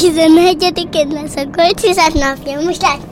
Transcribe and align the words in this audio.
11-én 0.00 1.08
lesz 1.08 1.36
a 1.36 1.50
kölcsizet 1.50 2.12
napja, 2.14 2.60
most 2.60 2.82
lesz 2.82 2.82
le. 2.82 3.05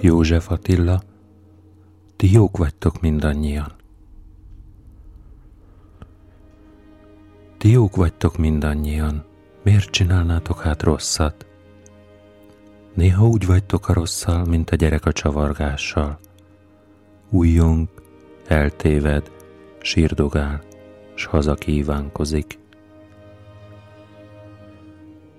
József 0.00 0.50
Attila, 0.50 1.02
ti 2.16 2.32
jók 2.32 2.56
vagytok 2.56 3.00
mindannyian. 3.00 3.72
Ti 7.58 7.70
jók 7.70 7.96
vagytok 7.96 8.36
mindannyian, 8.36 9.24
miért 9.62 9.90
csinálnátok 9.90 10.60
hát 10.60 10.82
rosszat? 10.82 11.46
Néha 12.94 13.26
úgy 13.26 13.46
vagytok 13.46 13.88
a 13.88 13.92
rosszal, 13.92 14.44
mint 14.44 14.70
a 14.70 14.76
gyerek 14.76 15.06
a 15.06 15.12
csavargással. 15.12 16.18
Újjong, 17.30 17.88
eltéved, 18.46 19.30
sírdogál, 19.80 20.62
s 21.14 21.24
haza 21.24 21.54
kívánkozik. 21.54 22.58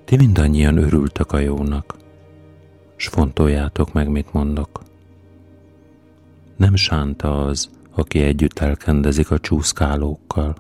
Ti 0.06 0.16
mindannyian 0.16 0.78
örültek 0.78 1.32
a 1.32 1.40
jónak, 1.40 1.97
s 2.98 3.08
fontoljátok 3.08 3.94
meg, 3.94 4.10
mit 4.10 4.34
mondok. 4.34 4.84
Nem 6.56 6.76
sánta 6.76 7.46
az, 7.46 7.70
aki 7.92 8.22
együtt 8.22 8.60
elkendezik 8.60 9.32
a 9.32 9.40
csúszkálókkal. 9.40 10.56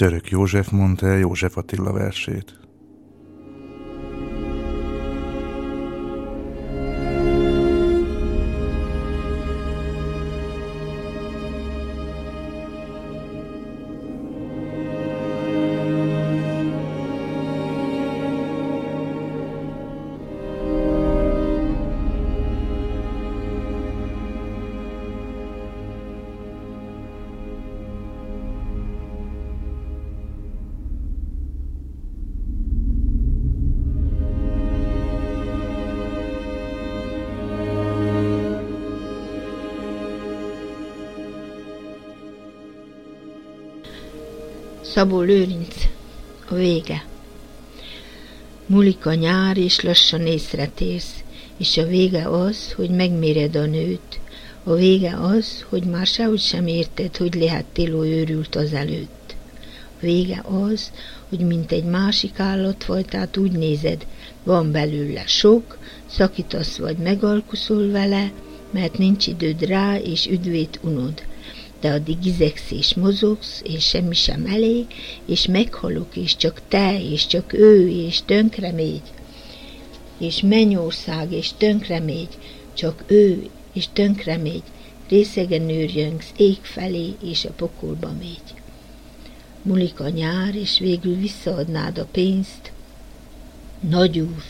Török 0.00 0.30
József 0.30 0.70
mondta 0.70 1.06
el 1.06 1.18
József 1.18 1.56
Attila 1.56 1.92
versét. 1.92 2.60
Szabó 45.00 45.20
Lőrinc, 45.20 45.74
a 46.48 46.54
vége. 46.54 47.04
Mulik 48.66 49.06
a 49.06 49.14
nyár, 49.14 49.56
és 49.56 49.80
lassan 49.80 50.26
észretérsz, 50.26 51.24
és 51.56 51.76
a 51.76 51.86
vége 51.86 52.28
az, 52.28 52.72
hogy 52.72 52.90
megméred 52.90 53.56
a 53.56 53.64
nőt. 53.64 54.20
A 54.64 54.74
vége 54.74 55.16
az, 55.16 55.64
hogy 55.68 55.82
már 55.82 56.06
sehogy 56.06 56.40
sem 56.40 56.66
érted, 56.66 57.16
hogy 57.16 57.34
lehettél 57.34 57.94
őrült 57.94 58.54
az 58.54 58.72
előtt. 58.72 59.34
A 59.96 60.00
vége 60.00 60.44
az, 60.68 60.92
hogy 61.28 61.40
mint 61.40 61.72
egy 61.72 61.84
másik 61.84 62.38
állatfajtát 62.40 63.36
úgy 63.36 63.52
nézed, 63.52 64.06
van 64.42 64.72
belőle 64.72 65.26
sok, 65.26 65.78
szakítasz 66.06 66.76
vagy 66.76 66.96
megalkuszol 66.96 67.90
vele, 67.90 68.32
mert 68.70 68.98
nincs 68.98 69.26
időd 69.26 69.62
rá, 69.62 69.98
és 69.98 70.26
üdvét 70.26 70.78
unod 70.82 71.28
de 71.80 71.90
addig 71.90 72.26
izegsz 72.26 72.70
és 72.70 72.94
mozogsz, 72.94 73.62
és 73.64 73.88
semmi 73.88 74.14
sem 74.14 74.46
elég, 74.46 74.86
és 75.26 75.46
meghalok, 75.46 76.16
és 76.16 76.36
csak 76.36 76.60
te, 76.68 77.02
és 77.02 77.26
csak 77.26 77.52
ő, 77.52 77.88
és 77.88 78.22
tönkre 78.24 78.72
mégy, 78.72 79.02
és 80.18 80.40
mennyország, 80.40 81.32
és 81.32 81.50
tönkre 81.56 82.00
mégy, 82.00 82.38
csak 82.74 83.04
ő, 83.06 83.48
és 83.72 83.88
tönkre 83.92 84.36
mégy, 84.36 84.62
részegen 85.08 85.68
őrjöngsz 85.68 86.32
ég 86.36 86.58
felé, 86.62 87.14
és 87.24 87.44
a 87.44 87.50
pokolba 87.50 88.12
mégy. 88.18 88.54
Mulik 89.62 90.00
a 90.00 90.08
nyár, 90.08 90.54
és 90.54 90.78
végül 90.78 91.16
visszaadnád 91.16 91.98
a 91.98 92.04
pénzt. 92.04 92.72
Nagy 93.80 94.18
úr, 94.18 94.42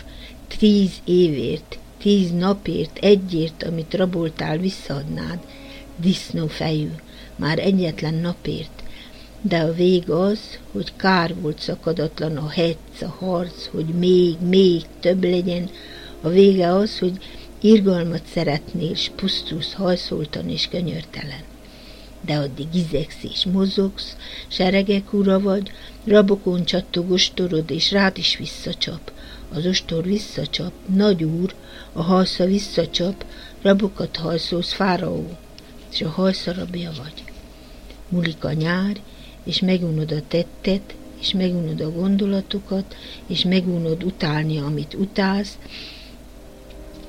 tíz 0.59 0.93
évért, 1.05 1.79
tíz 1.99 2.31
napért, 2.31 2.99
egyért, 2.99 3.62
amit 3.62 3.94
raboltál, 3.94 4.59
visszaadnád, 4.59 5.38
disznófejű, 5.97 6.91
már 7.41 7.59
egyetlen 7.59 8.15
napért, 8.15 8.83
de 9.43 9.59
a 9.59 9.73
vég 9.73 10.11
az, 10.11 10.41
hogy 10.73 10.93
kár 10.97 11.35
volt 11.41 11.61
szakadatlan 11.61 12.37
a 12.37 12.49
hetsz, 12.49 13.01
a 13.01 13.09
harc, 13.09 13.67
hogy 13.67 13.87
még, 13.87 14.37
még 14.41 14.83
több 15.01 15.25
legyen, 15.25 15.71
a 16.21 16.29
vége 16.29 16.75
az, 16.75 16.99
hogy 16.99 17.19
irgalmat 17.61 18.23
szeretnél, 18.33 18.95
s 18.95 19.11
pusztulsz 19.17 19.73
hajszoltan 19.73 20.49
és 20.49 20.69
könyörtelen. 20.69 21.43
De 22.21 22.37
addig 22.37 22.75
izegsz 22.75 23.23
és 23.23 23.45
mozogsz, 23.53 24.17
seregek 24.49 25.13
ura 25.13 25.41
vagy, 25.41 25.71
rabokon 26.05 26.65
csattog 26.65 27.11
ostorod, 27.11 27.71
és 27.71 27.91
rád 27.91 28.19
is 28.19 28.37
visszacsap. 28.37 29.13
Az 29.53 29.67
ostor 29.67 30.05
visszacsap, 30.05 30.73
nagy 30.95 31.25
úr, 31.25 31.55
a 31.93 32.03
hajsza 32.03 32.45
visszacsap, 32.45 33.25
rabokat 33.63 34.17
hajszolsz, 34.17 34.73
fáraó, 34.73 35.37
és 35.93 36.03
a 36.03 36.09
hajszarabja 36.09 36.91
vagy 37.03 37.30
múlik 38.11 38.45
a 38.45 38.53
nyár, 38.53 39.01
és 39.45 39.61
megunod 39.61 40.12
a 40.12 40.23
tettet, 40.29 40.95
és 41.21 41.33
megunod 41.33 41.81
a 41.81 41.91
gondolatokat, 41.91 42.97
és 43.27 43.45
megunod 43.45 44.03
utálni, 44.03 44.59
amit 44.59 44.95
utálsz, 44.95 45.59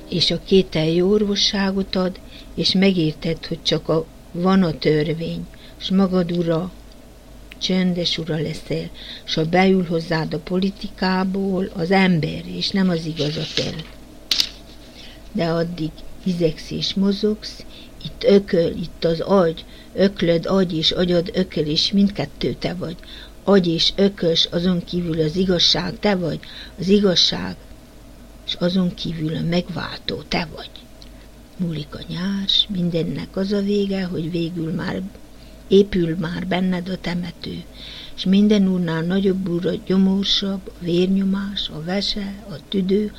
és 0.08 0.30
a 0.30 0.40
kételj 0.44 1.02
orvosságot 1.02 1.96
ad, 1.96 2.20
és 2.54 2.72
megérted, 2.72 3.46
hogy 3.46 3.62
csak 3.62 3.88
a, 3.88 4.06
van 4.32 4.62
a 4.62 4.78
törvény, 4.78 5.46
és 5.80 5.90
magad 5.90 6.32
ura, 6.32 6.70
csöndes 7.58 8.18
ura 8.18 8.36
leszel, 8.36 8.90
és 9.24 9.34
ha 9.34 9.44
beül 9.44 9.86
hozzád 9.86 10.34
a 10.34 10.38
politikából 10.38 11.70
az 11.72 11.90
ember, 11.90 12.42
és 12.46 12.70
nem 12.70 12.88
az 12.88 13.04
igazat 13.04 13.58
el. 13.64 13.84
De 15.32 15.44
addig 15.44 15.90
izegsz 16.24 16.70
és 16.70 16.94
mozogsz, 16.94 17.64
Itt 18.04 18.24
ököl, 18.24 18.70
itt 18.70 19.04
az 19.04 19.20
agy, 19.20 19.64
öklöd 19.94 20.46
agy 20.46 20.76
és 20.76 20.90
agyad 20.90 21.30
ököl 21.34 21.66
is, 21.66 21.92
mindkettő 21.92 22.52
te 22.52 22.74
vagy. 22.74 22.96
Agy 23.44 23.66
és 23.66 23.92
ökös, 23.96 24.48
azon 24.50 24.84
kívül 24.84 25.20
az 25.20 25.36
igazság 25.36 25.98
te 25.98 26.14
vagy, 26.16 26.40
az 26.78 26.88
igazság, 26.88 27.56
és 28.46 28.54
azon 28.54 28.94
kívül 28.94 29.36
a 29.36 29.40
megváltó 29.40 30.22
te 30.28 30.48
vagy. 30.54 30.70
Múlik 31.56 31.94
a 31.94 32.00
nyár, 32.08 32.48
mindennek 32.68 33.36
az 33.36 33.52
a 33.52 33.60
vége, 33.60 34.04
hogy 34.04 34.30
végül 34.30 34.72
már 34.72 35.02
épül 35.68 36.16
már 36.16 36.46
benned 36.46 36.88
a 36.88 36.96
temető, 36.96 37.62
és 38.16 38.24
minden 38.24 38.68
úrnál 38.68 39.02
nagyobb 39.02 39.48
úr 39.48 39.66
a 39.66 39.80
gyomorsabb, 39.86 40.60
a 40.64 40.84
vérnyomás, 40.84 41.68
a 41.68 41.82
vese, 41.84 42.44
a 42.48 42.54
tüdő, 42.68 43.12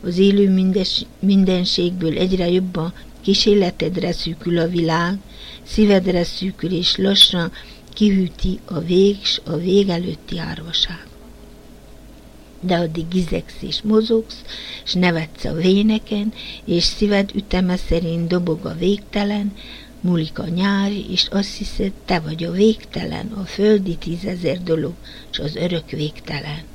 az 0.00 0.18
élő 0.18 0.50
mindes, 0.50 1.04
mindenségből 1.18 2.18
egyre 2.18 2.50
jobban 2.50 2.92
kísérletedre 3.20 4.12
szűkül 4.12 4.58
a 4.58 4.68
világ, 4.68 5.18
szívedre 5.62 6.24
szűkül 6.24 6.72
és 6.72 6.96
lassan 6.96 7.52
kihűti 7.94 8.58
a 8.64 8.78
vég 8.78 9.16
a 9.44 9.56
vég 9.56 9.88
előtti 9.88 10.38
árvaság. 10.38 11.06
De 12.60 12.76
addig 12.76 13.08
gizegsz 13.08 13.62
és 13.62 13.82
mozogsz, 13.82 14.42
és 14.84 14.92
nevetsz 14.92 15.44
a 15.44 15.52
véneken, 15.52 16.32
és 16.64 16.84
szíved 16.84 17.30
üteme 17.34 17.76
szerint 17.76 18.28
dobog 18.28 18.66
a 18.66 18.74
végtelen, 18.74 19.52
múlik 20.00 20.38
a 20.38 20.48
nyár, 20.48 20.92
és 21.10 21.26
azt 21.30 21.56
hiszed, 21.56 21.92
te 22.04 22.20
vagy 22.20 22.44
a 22.44 22.50
végtelen, 22.50 23.26
a 23.26 23.44
földi 23.44 23.96
tízezer 23.96 24.62
dolog, 24.62 24.94
és 25.30 25.38
az 25.38 25.56
örök 25.56 25.90
végtelen. 25.90 26.69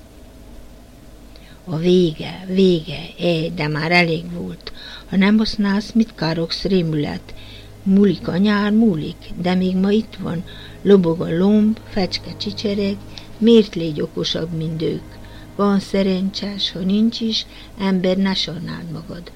A 1.68 1.78
vége, 1.78 2.46
vége, 2.48 3.00
é, 3.18 3.50
de 3.50 3.68
már 3.68 3.92
elég 3.92 4.32
volt. 4.32 4.72
Ha 5.10 5.18
nem 5.18 5.38
használsz, 5.38 5.92
mit 5.92 6.16
károgsz 6.16 6.64
rémület? 6.64 7.34
Múlik 7.84 8.28
a 8.28 8.38
nyár, 8.38 8.72
múlik, 8.72 9.16
de 9.42 9.56
még 9.56 9.76
ma 9.76 9.92
itt 9.92 10.16
van. 10.20 10.44
Lobog 10.82 11.22
a 11.22 11.38
lomb, 11.38 11.80
fecske 11.90 12.38
csicsereg, 12.38 12.98
miért 13.38 13.76
légy 13.76 14.02
okosabb, 14.02 14.52
mint 14.52 14.82
ők? 14.82 15.04
Van 15.56 15.80
szerencsés, 15.80 16.72
ha 16.72 16.80
nincs 16.80 17.20
is, 17.20 17.46
ember 17.80 18.18
ne 18.18 18.34
sarnáld 18.34 18.92
magad. 18.92 19.32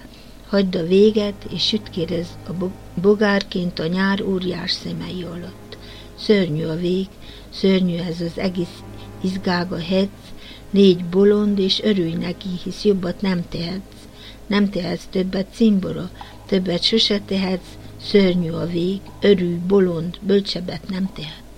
Hagyd 0.47 0.75
a 0.75 0.87
véget, 0.87 1.47
és 1.53 1.67
sütkérez 1.67 2.27
a 2.47 2.65
bogárként 3.01 3.79
a 3.79 3.87
nyár 3.87 4.21
óriás 4.21 4.71
szemei 4.71 5.23
alatt. 5.23 5.77
Szörnyű 6.19 6.65
a 6.65 6.75
vég, 6.75 7.07
szörnyű 7.49 7.97
ez 7.97 8.21
az 8.21 8.37
egész 8.37 8.83
izgága 9.21 9.79
hetsz, 9.79 10.28
légy 10.71 11.05
bolond, 11.05 11.59
és 11.59 11.81
örülj 11.81 12.13
neki, 12.13 12.49
hisz 12.63 12.83
jobbat 12.83 13.21
nem 13.21 13.43
tehetsz. 13.49 14.07
Nem 14.47 14.69
tehetsz 14.69 15.05
többet 15.09 15.47
cimbora, 15.53 16.09
többet 16.47 16.83
sose 16.83 17.19
tehetsz, 17.19 17.77
szörnyű 18.01 18.51
a 18.51 18.65
vég, 18.65 18.99
örülj, 19.21 19.57
bolond, 19.67 20.17
bölcsebbet 20.21 20.89
nem 20.89 21.09
tehetsz. 21.15 21.48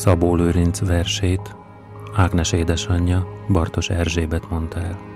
Szabó 0.00 0.34
Lőrinc 0.34 0.78
versét 0.86 1.56
Ágnes 2.14 2.52
édesanyja 2.52 3.26
Bartos 3.48 3.90
Erzsébet 3.90 4.50
mondta 4.50 4.80
el. 4.80 5.09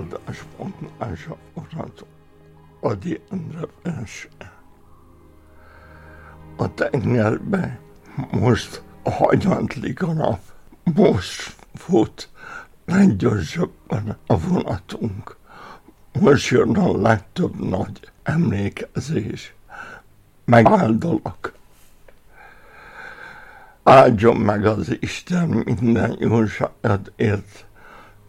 Áldásmondása 0.00 1.36
urat 1.54 2.04
Adi 2.80 3.20
Endre 3.30 3.66
verse. 3.82 4.28
A 6.56 6.74
tengerbe 6.74 7.80
most 8.30 8.82
hagyantlik 9.02 10.02
a 10.02 10.12
nap, 10.12 10.40
most 10.94 11.56
fut 11.74 12.28
leggyorsabban 12.84 14.16
a 14.26 14.38
vonatunk. 14.38 15.36
Most 16.20 16.50
jön 16.50 16.76
a 16.76 17.00
legtöbb 17.00 17.68
nagy 17.68 18.12
emlékezés. 18.22 19.54
Megáldalak. 20.44 21.52
Áldjon 23.82 24.36
meg 24.36 24.66
az 24.66 24.96
Isten 25.00 25.48
minden 25.48 26.16
jóságért, 26.18 27.66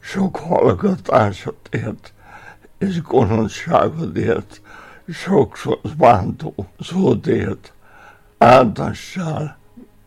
sok 0.02 0.36
hallgatásot 0.38 1.70
ért, 1.72 2.14
és 2.78 3.02
gonoszságodért, 3.02 4.62
sokszor 5.08 5.80
bántó 5.98 6.54
szótért, 6.80 7.74
áldassál 8.38 9.58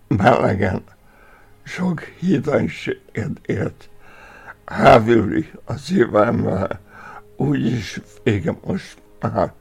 melegen, 0.09 0.83
sok 1.63 2.01
hidegséget 2.01 3.41
ért, 3.47 3.89
hávüli 4.65 5.51
a 5.65 5.77
szívembe, 5.77 6.81
úgyis 7.37 8.01
vége 8.23 8.57
most 8.65 9.03
már, 9.21 9.53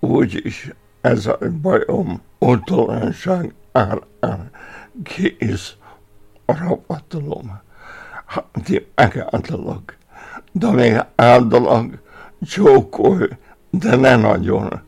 úgyis 0.00 0.70
ez 1.00 1.26
a 1.26 1.38
bajom, 1.60 2.22
otolanság 2.38 3.54
áll, 3.72 4.02
áll, 4.20 4.50
kész 5.02 5.76
a 6.44 6.58
rabatalom 6.58 7.64
hát 8.26 8.84
megáldalak, 8.94 9.96
de 10.52 10.70
még 10.70 11.04
áldalak, 11.14 12.02
csókolj, 12.40 13.28
de 13.70 13.96
ne 13.96 14.16
nagyon. 14.16 14.80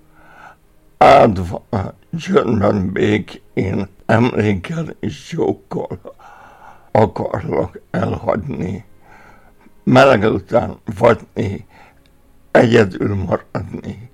Áldva 0.99 1.64
csöndben 2.18 2.92
békén, 2.92 3.88
emlékel 4.07 4.87
és 5.00 5.26
csókol, 5.26 6.00
akarlak 6.90 7.80
elhagyni. 7.90 8.85
Meleg 9.83 10.23
után 10.23 10.78
vadni, 10.99 11.66
egyedül 12.50 13.14
maradni, 13.14 14.11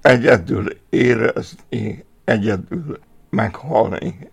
egyedül 0.00 0.78
érezni, 0.90 2.04
egyedül 2.24 2.98
meghalni. 3.30 4.30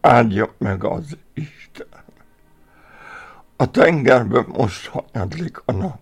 Áldja 0.00 0.54
meg 0.58 0.84
az 0.84 1.16
Isten. 1.34 1.93
A 3.56 3.70
tengerben 3.70 4.44
most 4.48 4.86
hanyadlik 4.86 5.62
a 5.64 5.72
nap. 5.72 6.00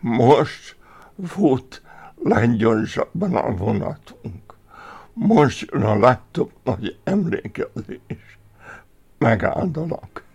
Most 0.00 0.76
fut 1.26 1.82
leggyorsabban 2.22 3.34
a 3.34 3.56
vonatunk. 3.56 4.54
Most 5.12 5.70
jön 5.70 5.82
a 5.82 5.98
legtöbb 5.98 6.50
nagy 6.64 6.98
emlékezés. 7.04 8.38
Megáldalak. 9.18 10.25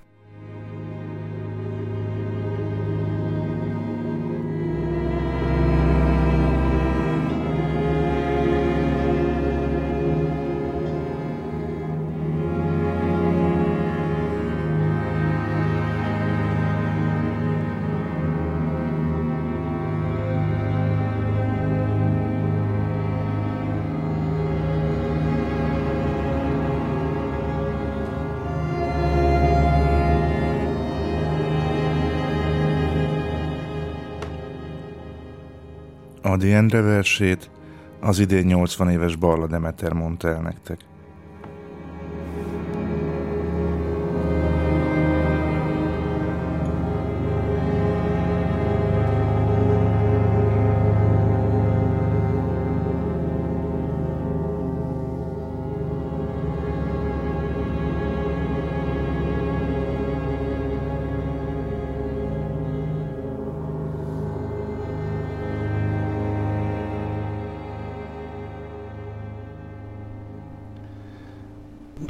Adi 36.31 36.53
Endre 36.53 36.81
versét 36.81 37.49
az 37.99 38.19
idén 38.19 38.45
80 38.45 38.89
éves 38.89 39.15
Barla 39.15 39.47
Demeter 39.47 39.93
mondta 39.93 40.27
el 40.27 40.41
nektek. 40.41 40.79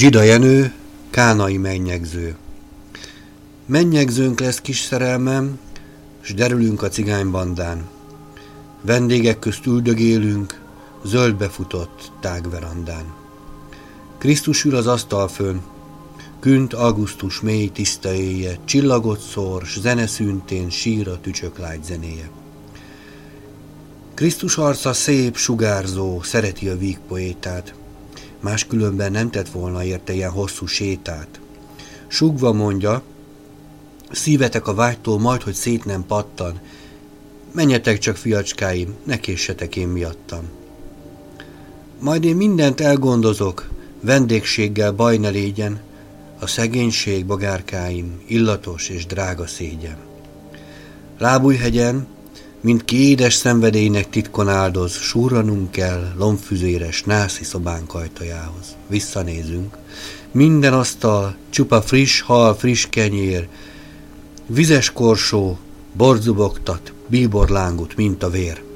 Gida 0.02 0.22
Jenő, 0.22 0.74
Kánai 1.10 1.58
mennyegző. 1.58 2.36
Mennyegzőnk 3.66 4.40
lesz 4.40 4.62
kis 4.62 4.80
szerelmem, 4.80 5.60
s 6.22 6.34
derülünk 6.34 6.82
a 6.82 6.88
cigánybandán. 6.88 7.90
Vendégek 8.82 9.40
közt 9.40 9.66
üldögélünk, 9.66 10.62
zöldbe 11.06 11.50
futott 11.50 12.12
tágverandán. 12.22 13.14
Krisztus 14.18 14.64
ül 14.64 14.76
az 14.76 14.88
asztal 14.88 15.28
fönn, 15.28 15.58
künt 16.40 16.74
augusztus 16.74 17.42
mély 17.42 17.68
tiszta 17.68 18.14
éje, 18.14 18.60
csillagot 18.66 19.20
szór, 19.20 19.66
s 19.66 19.80
szüntén 20.06 20.70
sír 20.70 21.08
a 21.08 21.22
tücsök 21.22 21.58
lágy 21.58 21.84
zenéje. 21.84 22.30
Krisztus 24.14 24.58
arca 24.58 24.94
szép, 24.94 25.36
sugárzó, 25.36 26.22
szereti 26.22 26.68
a 26.68 26.78
víg 26.78 27.00
poétát, 27.08 27.74
máskülönben 28.42 29.12
nem 29.12 29.30
tett 29.30 29.50
volna 29.50 29.84
érte 29.84 30.14
ilyen 30.14 30.32
hosszú 30.32 30.66
sétát. 30.66 31.40
Sugva 32.08 32.54
mondja, 32.54 33.02
szívetek 34.12 34.68
a 34.68 34.74
vágytól 34.74 35.20
majd, 35.20 35.42
hogy 35.42 35.54
szét 35.54 35.86
nem 35.86 36.06
pattan, 36.06 36.60
menjetek 37.52 37.98
csak 37.98 38.16
fiacskáim, 38.16 38.96
ne 39.04 39.18
késsetek 39.18 39.76
én 39.76 39.88
miattam. 39.88 40.50
Majd 42.00 42.24
én 42.24 42.36
mindent 42.36 42.82
elgondozok, 42.82 43.70
vendégséggel 44.00 44.92
baj 44.92 45.18
ne 45.18 45.30
légyen, 45.30 45.80
a 46.40 46.48
szegénység 46.48 47.26
bogárkáim, 47.26 48.22
illatos 48.28 48.90
és 48.90 49.06
drága 49.06 49.48
szégyen. 49.48 49.98
Lábújhegyen 51.18 52.08
mint 52.62 52.86
ki 52.86 53.10
édes 53.10 53.34
szenvedélynek 53.34 54.10
titkon 54.10 54.50
áldoz, 54.50 54.92
súranunk 54.92 55.72
kell 55.72 56.14
lombfüzéres 56.18 57.04
nászi 57.04 57.44
szobánk 57.44 57.94
ajtajához. 57.94 58.76
Visszanézünk. 58.88 59.78
Minden 60.32 60.74
asztal, 60.74 61.36
csupa 61.50 61.82
friss 61.82 62.22
hal, 62.22 62.56
friss 62.56 62.88
kenyér, 62.90 63.48
vizes 64.46 64.92
korsó, 64.92 65.58
borzubogtat, 65.94 66.94
bíborlángut, 67.08 67.96
mint 67.96 68.24
a 68.24 68.30
vér. 68.30 68.71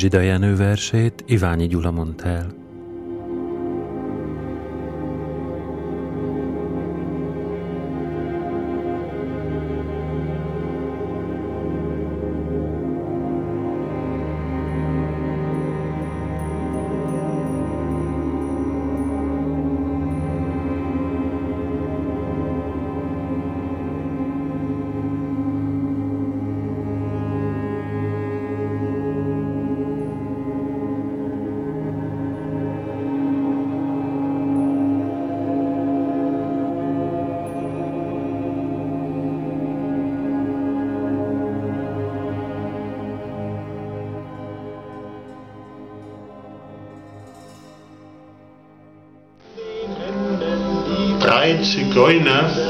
Gida 0.00 0.20
Jenő 0.20 0.56
versét 0.56 1.24
Iványi 1.26 1.66
Gyula 1.66 1.90
mondta 1.90 2.28
el. 2.28 2.59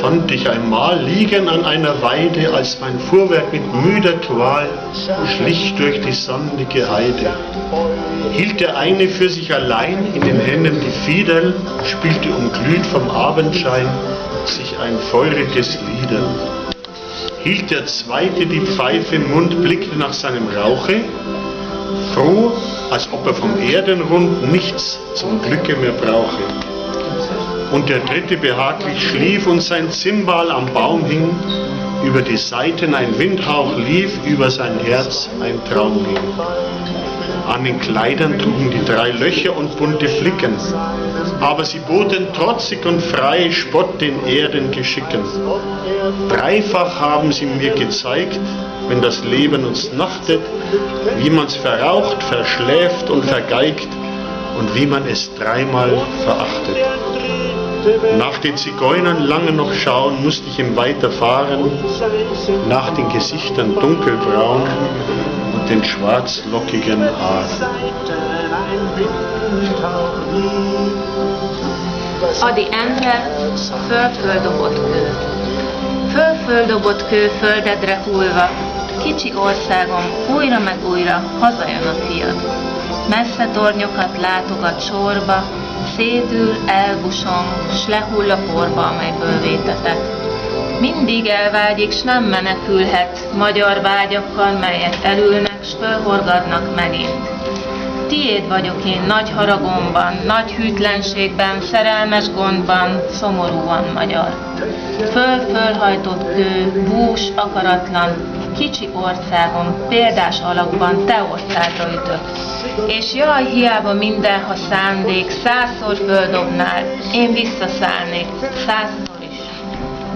Fand 0.01 0.31
ich 0.31 0.49
einmal 0.49 1.03
liegen 1.03 1.49
an 1.49 1.65
einer 1.65 2.01
Weide, 2.03 2.53
als 2.55 2.79
mein 2.81 2.99
Fuhrwerk 2.99 3.53
mit 3.53 3.63
müder 3.73 4.15
Qual 4.15 4.69
schlich 5.37 5.75
durch 5.77 6.01
die 6.01 6.13
sandige 6.13 6.91
Heide. 6.91 7.31
Hielt 8.33 8.61
der 8.61 8.77
eine 8.77 9.09
für 9.09 9.29
sich 9.29 9.53
allein 9.53 10.15
in 10.15 10.23
den 10.23 10.41
Händen 10.41 10.81
die 10.81 10.91
Fiedel, 10.91 11.55
spielte 11.85 12.31
umglüht 12.31 12.87
vom 12.87 13.11
Abendschein 13.11 13.89
sich 14.47 14.75
ein 14.79 14.99
feuriges 15.11 15.79
Lieder. 15.81 16.23
Hielt 17.43 17.71
der 17.71 17.87
zweite 17.87 18.47
die 18.47 18.61
Pfeife 18.61 19.17
im 19.17 19.31
Mund, 19.33 19.63
blickte 19.63 19.97
nach 19.97 20.13
seinem 20.13 20.49
Rauche, 20.49 20.97
froh, 22.15 22.53
als 22.91 23.09
ob 23.13 23.27
er 23.27 23.35
vom 23.35 23.59
Erdenrund 23.59 24.51
nichts 24.51 24.99
zum 25.15 25.41
Glücke 25.43 25.77
mehr 25.77 25.93
brauche 25.93 26.70
und 27.73 27.89
der 27.89 28.01
dritte 28.01 28.37
behaglich 28.37 29.11
schlief 29.11 29.47
und 29.47 29.61
sein 29.63 29.91
Zimbal 29.91 30.51
am 30.51 30.67
Baum 30.73 31.05
hing, 31.05 31.31
über 32.05 32.23
die 32.23 32.37
Seiten 32.37 32.95
ein 32.95 33.19
Windhauch 33.19 33.77
lief, 33.77 34.19
über 34.25 34.51
sein 34.51 34.79
Herz 34.85 35.29
ein 35.41 35.61
Traum 35.71 36.05
ging. 36.05 36.19
An 37.47 37.65
den 37.65 37.81
Kleidern 37.81 38.39
trugen 38.39 38.71
die 38.71 38.85
drei 38.85 39.11
Löcher 39.11 39.57
und 39.57 39.77
bunte 39.77 40.09
Flicken, 40.09 40.55
aber 41.41 41.65
sie 41.65 41.81
boten 41.81 42.33
trotzig 42.33 42.85
und 42.87 43.03
frei 43.03 43.51
Spott 43.51 44.01
den 44.01 44.25
Erdengeschicken. 44.27 45.21
Dreifach 46.29 47.01
haben 47.01 47.33
sie 47.33 47.47
mir 47.47 47.73
gezeigt, 47.73 48.39
wenn 48.89 49.03
das 49.03 49.25
Leben 49.25 49.65
uns 49.65 49.93
nachtet, 49.93 50.41
wie 51.19 51.31
man's 51.31 51.57
verraucht, 51.57 52.23
verschläft 52.23 53.11
und 53.11 53.25
vergeigt 53.25 53.89
und 54.59 54.75
wie 54.75 54.87
man 54.87 55.07
es 55.07 55.31
dreimal 55.35 55.91
verachtet. 56.25 56.77
Nach 58.19 58.39
den 58.39 58.57
Zigeunern 58.57 59.23
lange 59.27 59.53
noch 59.53 59.73
schauen, 59.73 60.23
musste 60.23 60.49
ich 60.49 60.59
ihm 60.59 60.77
weiterfahren, 60.77 61.71
nach 62.69 62.91
den 62.91 63.09
Gesichtern 63.09 63.75
dunkelbraun 63.81 64.63
und 65.55 65.71
den 65.71 65.83
schwarzlockigen 65.85 67.01
Haaren. 67.01 67.61
Adi 72.41 72.67
Endre, 72.71 73.15
föld-földobott 73.89 74.75
kő. 74.75 75.11
Föl-földobott 76.13 77.09
kő 77.09 77.31
földedre 77.41 78.03
hullva, 78.05 78.49
kicsi 79.03 79.33
országom 79.37 80.05
újra 80.37 80.59
meg 80.59 80.79
újra 80.91 81.23
hazajön 81.41 81.87
a 81.87 81.95
fiad. 82.07 82.35
Messze 83.09 83.49
tornyokat 83.53 84.21
látogat 84.21 84.81
sorba, 84.81 85.45
szédül, 86.01 86.55
elbusong, 86.67 87.47
s 87.73 87.87
lehull 87.89 88.31
a 88.31 88.39
porba, 88.53 88.87
amelyből 88.87 89.41
vétetek. 89.41 89.99
Mindig 90.81 91.27
elvágyik, 91.27 91.93
s 91.93 92.03
nem 92.03 92.25
menekülhet, 92.25 93.29
magyar 93.37 93.81
vágyakkal, 93.83 94.53
melyek 94.53 94.97
elülnek, 95.03 95.65
s 95.65 95.73
fölhorgadnak 95.81 96.75
megint. 96.75 97.29
Tiéd 98.09 98.49
vagyok 98.49 98.85
én 98.85 99.03
nagy 99.07 99.31
haragomban, 99.31 100.13
nagy 100.27 100.53
hűtlenségben, 100.53 101.61
szerelmes 101.61 102.31
gondban, 102.31 103.01
szomorúan 103.11 103.85
magyar. 103.95 104.35
Föl-fölhajtott 105.13 106.35
kő, 106.35 106.85
bús, 106.89 107.21
akaratlan, 107.35 108.11
kicsi 108.53 108.89
országom 108.93 109.75
példás 109.89 110.41
alakban 110.41 111.05
te 111.07 111.23
országra 111.33 111.89
ütök. 111.93 112.21
És 112.87 113.15
jaj, 113.15 113.45
hiába 113.45 113.93
minden, 113.95 114.41
ha 114.45 114.55
szándék, 114.55 115.31
százszor 115.31 115.97
földobnál, 115.97 116.83
én 117.15 117.33
visszaszállnék, 117.33 118.27
százszor 118.67 119.17
is, 119.31 119.39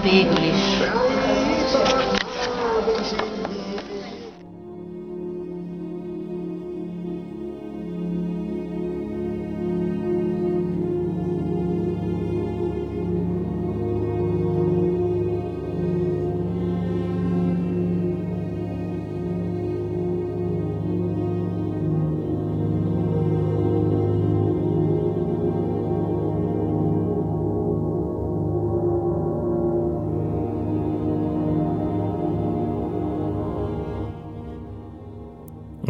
végül 0.03 0.43
is. 0.43 1.14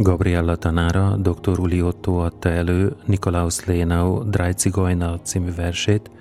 Gabriella 0.06 0.56
tanára, 0.56 1.16
dr. 1.18 1.60
Uli 1.60 1.82
Otto 1.82 2.18
adta 2.18 2.50
elő 2.50 2.96
Nikolaus 3.06 3.66
Lénau 3.66 4.30
Drájcigajna 4.30 5.20
című 5.22 5.54
versét, 5.56 6.12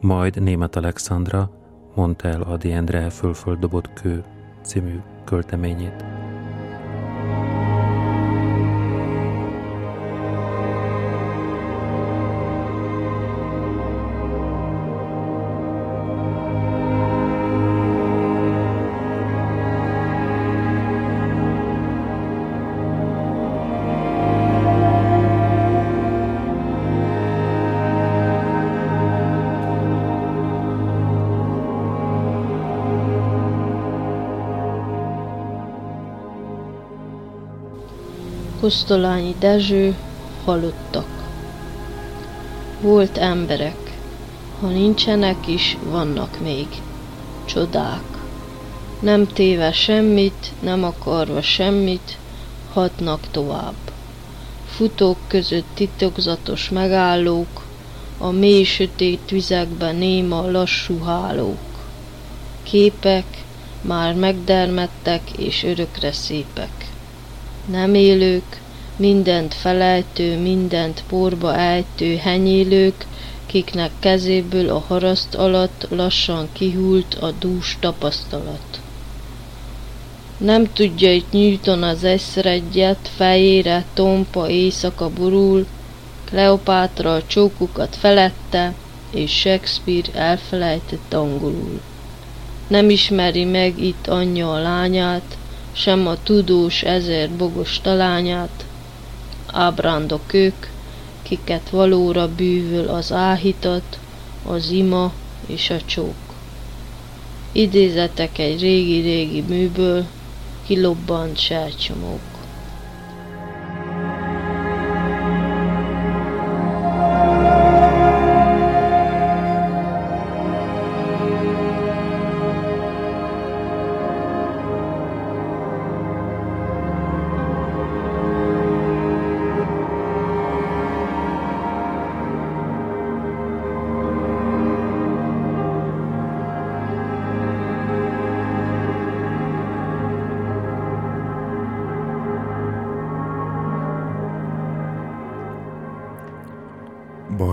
majd 0.00 0.42
német 0.42 0.76
Alexandra 0.76 1.50
mondta 1.94 2.28
el 2.28 2.42
Adi 2.42 2.72
Endre 2.72 3.10
fölföldobott 3.10 3.92
kő 3.92 4.24
című 4.62 5.00
költeményét. 5.24 6.21
Kosztolányi 38.62 39.34
Dezső, 39.38 39.94
halottak. 40.44 41.06
Volt 42.80 43.18
emberek, 43.18 43.98
ha 44.60 44.68
nincsenek 44.68 45.46
is, 45.46 45.76
vannak 45.84 46.40
még. 46.40 46.66
Csodák. 47.44 48.02
Nem 49.00 49.26
téve 49.26 49.72
semmit, 49.72 50.52
nem 50.60 50.84
akarva 50.84 51.42
semmit, 51.42 52.18
hatnak 52.72 53.20
tovább. 53.30 53.74
Futók 54.66 55.18
között 55.26 55.68
titokzatos 55.74 56.68
megállók, 56.68 57.62
a 58.18 58.30
mély 58.30 58.64
sötét 58.64 59.30
vizekben 59.30 59.96
néma 59.96 60.50
lassú 60.50 60.98
hálók. 61.00 61.84
Képek 62.62 63.44
már 63.80 64.14
megdermedtek 64.14 65.30
és 65.36 65.62
örökre 65.62 66.12
szépek 66.12 66.81
nem 67.70 67.94
élők, 67.94 68.60
mindent 68.96 69.54
felejtő, 69.54 70.38
mindent 70.38 71.02
porba 71.08 71.56
ejtő 71.56 72.16
henyélők, 72.16 73.06
kiknek 73.46 73.90
kezéből 73.98 74.68
a 74.68 74.84
haraszt 74.88 75.34
alatt 75.34 75.86
lassan 75.90 76.48
kihult 76.52 77.14
a 77.14 77.30
dús 77.38 77.76
tapasztalat. 77.80 78.80
Nem 80.36 80.72
tudja 80.72 81.12
itt 81.12 81.32
Newton 81.32 81.82
az 81.82 82.04
egyet, 82.42 83.10
fejére 83.16 83.84
tompa 83.94 84.48
éjszaka 84.48 85.08
burul, 85.08 85.66
Kleopátra 86.24 87.14
a 87.14 87.26
csókukat 87.26 87.96
felette, 87.96 88.74
és 89.10 89.30
Shakespeare 89.38 90.12
elfelejtett 90.14 91.14
angolul. 91.14 91.80
Nem 92.66 92.90
ismeri 92.90 93.44
meg 93.44 93.78
itt 93.82 94.06
anyja 94.06 94.52
a 94.52 94.62
lányát, 94.62 95.36
sem 95.72 96.06
a 96.06 96.22
tudós 96.22 96.82
ezer 96.82 97.30
bogos 97.30 97.80
talányát, 97.80 98.64
ábrándok 99.46 100.32
ők, 100.32 100.66
kiket 101.22 101.70
valóra 101.70 102.34
bűvöl 102.34 102.88
az 102.88 103.12
áhítat, 103.12 103.98
az 104.46 104.70
ima 104.70 105.12
és 105.46 105.70
a 105.70 105.80
csók. 105.84 106.14
Idézetek 107.52 108.38
egy 108.38 108.60
régi-régi 108.60 109.40
műből, 109.40 110.06
kilobbant 110.66 111.38
sercsomók. 111.38 112.31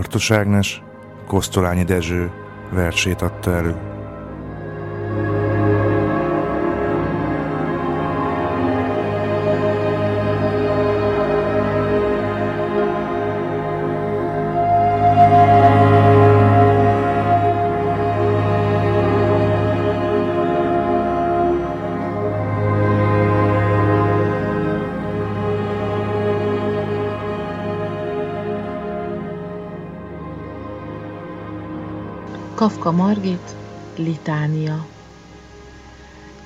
Bartos 0.09 0.31
Ágnes 0.31 0.81
Kosztolányi 1.27 1.83
Dezső 1.83 2.31
versét 2.71 3.21
adta 3.21 3.51
elő. 3.55 3.88
Litánia 34.19 34.87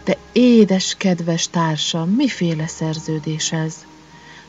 De 0.04 0.18
édes, 0.32 0.96
kedves 0.98 1.48
társam, 1.48 2.10
miféle 2.10 2.68
szerződés 2.68 3.52
ez? 3.52 3.86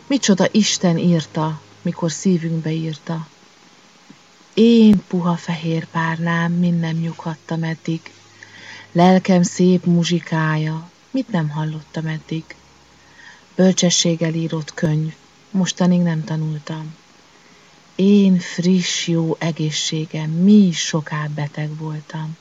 Micsoda 0.07 0.49
Isten 0.51 0.99
írta, 0.99 1.61
mikor 1.83 2.13
szívünkbe 2.13 2.71
írta? 2.71 3.29
Én 4.55 5.03
puha 5.07 5.37
fehér 5.37 5.87
párnám, 5.87 6.53
mind 6.53 6.81
nem 6.81 6.97
nyughattam 6.97 7.63
eddig. 7.63 8.01
Lelkem 8.93 9.43
szép 9.43 9.85
muzsikája, 9.85 10.91
mit 11.11 11.29
nem 11.29 11.49
hallottam 11.49 12.07
eddig? 12.07 12.45
Bölcsességgel 13.55 14.35
írott 14.35 14.75
könyv, 14.75 15.15
mostanig 15.51 16.01
nem 16.01 16.25
tanultam. 16.25 16.95
Én 17.95 18.39
friss, 18.39 19.07
jó 19.07 19.37
egészségem, 19.39 20.31
mi 20.31 20.67
is 20.67 20.79
soká 20.79 21.27
beteg 21.35 21.77
voltam. 21.77 22.37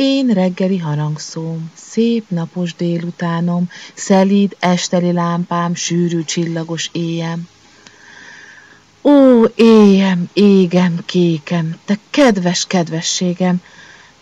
Én 0.00 0.26
reggeli 0.26 0.78
harangszóm, 0.78 1.70
szép 1.74 2.24
napos 2.28 2.74
délutánom, 2.74 3.70
szelíd 3.94 4.56
esteli 4.58 5.12
lámpám, 5.12 5.74
sűrű 5.74 6.24
csillagos 6.24 6.88
éjem. 6.92 7.48
Ó, 9.02 9.44
éjem, 9.54 10.28
égem, 10.32 11.02
kékem, 11.06 11.78
te 11.84 11.98
kedves 12.10 12.66
kedvességem, 12.66 13.62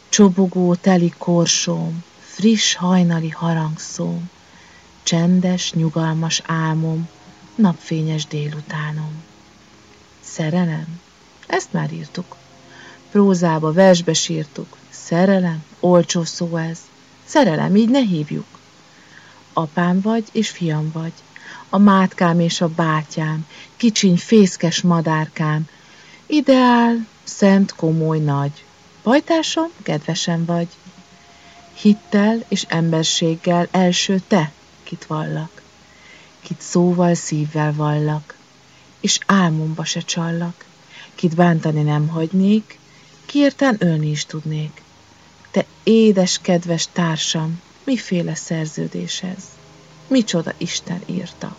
csobogó 0.09 0.75
teli 0.75 1.12
korsóm, 1.19 2.05
friss 2.21 2.75
hajnali 2.75 3.31
harangszóm, 3.31 4.31
csendes, 5.03 5.73
nyugalmas 5.73 6.43
álmom, 6.47 7.09
napfényes 7.55 8.27
délutánom. 8.27 9.23
Szerelem? 10.21 11.01
Ezt 11.47 11.73
már 11.73 11.93
írtuk. 11.93 12.37
Prózába, 13.11 13.73
versbe 13.73 14.12
sírtuk. 14.12 14.77
Szerelem? 15.07 15.64
Olcsó 15.81 16.25
szó 16.25 16.57
ez. 16.57 16.79
Szerelem, 17.25 17.77
így 17.77 17.88
ne 17.88 18.01
hívjuk. 18.01 18.47
apám 19.53 20.01
vagy 20.01 20.25
és 20.33 20.51
fiam 20.51 20.90
vagy, 20.92 21.12
a 21.69 21.79
mátkám 21.79 22.40
és 22.40 22.61
a 22.61 22.69
bátyám, 22.69 23.47
kicsiny 23.77 24.16
fészkes 24.16 24.81
madárkám, 24.81 25.69
ideál, 26.27 27.07
szent, 27.25 27.75
komoly, 27.75 28.19
nagy, 28.19 28.64
pajtásom, 29.03 29.71
kedvesen 29.83 30.45
vagy. 30.45 30.69
Hittel 31.75 32.45
és 32.49 32.64
emberséggel 32.69 33.69
első 33.71 34.23
te, 34.29 34.53
kit 34.83 35.07
vallak, 35.07 35.62
kit 36.40 36.61
szóval, 36.61 37.14
szívvel 37.14 37.73
vallak, 37.73 38.37
és 39.01 39.19
álmomba 39.27 39.85
se 39.85 40.01
csallak, 40.01 40.64
kit 41.14 41.35
bántani 41.35 41.83
nem 41.83 42.09
hagynék, 42.09 42.79
kiérten 43.27 43.77
ölni 43.79 44.11
is 44.11 44.25
tudnék. 44.25 44.85
Te 45.57 45.66
édes, 45.83 46.40
kedves 46.40 46.88
társam, 46.92 47.61
miféle 47.85 48.35
szerződés 48.35 49.23
ez? 49.23 49.45
Micsoda 50.07 50.53
Isten 50.57 51.01
írta? 51.07 51.57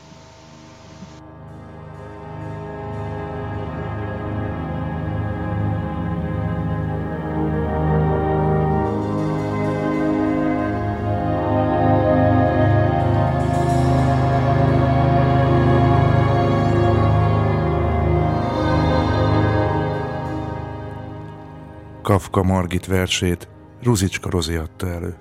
Kafka 22.01 22.43
Margit 22.43 22.85
versét 22.85 23.47
Ruzicska 23.83 24.29
Rozi 24.29 24.55
adta 24.55 24.87
elő. 24.87 25.15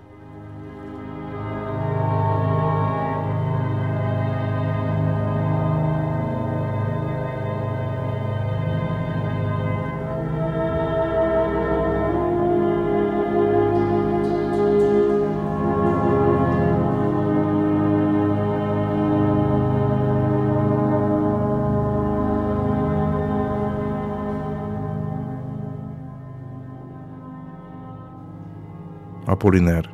Apoliner. 29.47 29.91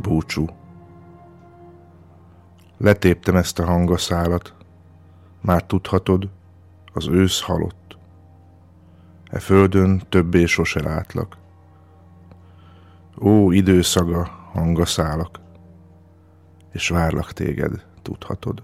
Búcsú. 0.00 0.46
Letéptem 2.76 3.36
ezt 3.36 3.58
a 3.58 3.64
hangaszálat, 3.64 4.54
már 5.40 5.62
tudhatod, 5.66 6.28
az 6.92 7.08
ősz 7.08 7.40
halott. 7.40 7.96
E 9.24 9.38
földön 9.38 10.02
többé 10.08 10.44
sose 10.44 10.82
látlak. 10.82 11.36
Ó, 13.20 13.50
időszaga, 13.50 14.24
hangaszálak, 14.52 15.40
és 16.72 16.88
várlak 16.88 17.32
téged, 17.32 17.86
tudhatod. 18.02 18.62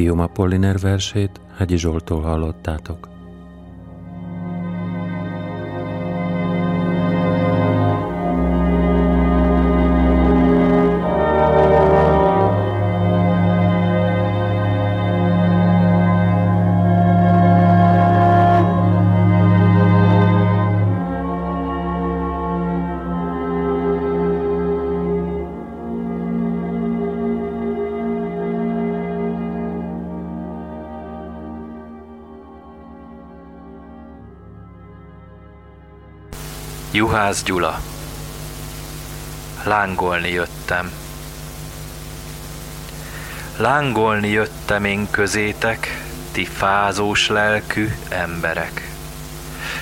Guillaume 0.00 0.22
Apolliner 0.22 0.78
versét 0.78 1.40
Hegyi 1.56 1.76
Zsoltól 1.76 2.20
hallottátok. 2.20 3.19
Juhász 37.00 37.42
Gyula 37.42 37.80
Lángolni 39.62 40.30
jöttem. 40.30 40.90
Lángolni 43.56 44.28
jöttem 44.28 44.84
én 44.84 45.10
közétek, 45.10 46.02
ti 46.32 46.44
fázós 46.44 47.28
lelkű 47.28 47.88
emberek. 48.08 48.90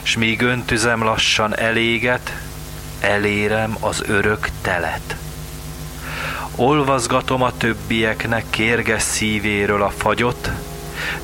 S 0.02 0.16
míg 0.16 0.42
öntüzem 0.42 1.02
lassan 1.02 1.56
eléget, 1.56 2.32
elérem 3.00 3.76
az 3.80 4.02
örök 4.06 4.48
telet. 4.62 5.16
Olvazgatom 6.56 7.42
a 7.42 7.56
többieknek 7.56 8.44
kérges 8.50 9.02
szívéről 9.02 9.82
a 9.82 9.90
fagyot, 9.90 10.50